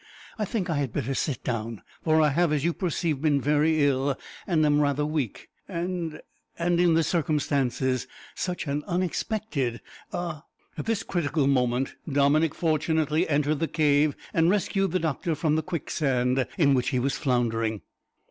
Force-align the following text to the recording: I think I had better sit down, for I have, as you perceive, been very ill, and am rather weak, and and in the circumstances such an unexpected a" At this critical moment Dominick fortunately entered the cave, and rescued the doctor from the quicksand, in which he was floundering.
I 0.39 0.45
think 0.45 0.67
I 0.67 0.77
had 0.77 0.91
better 0.91 1.13
sit 1.13 1.43
down, 1.43 1.83
for 2.03 2.21
I 2.21 2.29
have, 2.29 2.51
as 2.51 2.65
you 2.65 2.73
perceive, 2.73 3.21
been 3.21 3.39
very 3.39 3.83
ill, 3.85 4.17
and 4.47 4.65
am 4.65 4.79
rather 4.81 5.05
weak, 5.05 5.49
and 5.67 6.21
and 6.57 6.79
in 6.79 6.95
the 6.95 7.03
circumstances 7.03 8.07
such 8.33 8.65
an 8.65 8.83
unexpected 8.87 9.79
a" 10.11 10.41
At 10.79 10.87
this 10.87 11.03
critical 11.03 11.45
moment 11.45 11.97
Dominick 12.11 12.55
fortunately 12.55 13.29
entered 13.29 13.59
the 13.59 13.67
cave, 13.67 14.15
and 14.33 14.49
rescued 14.49 14.89
the 14.91 14.97
doctor 14.97 15.35
from 15.35 15.55
the 15.55 15.61
quicksand, 15.61 16.47
in 16.57 16.73
which 16.73 16.89
he 16.89 16.97
was 16.97 17.15
floundering. 17.19 17.83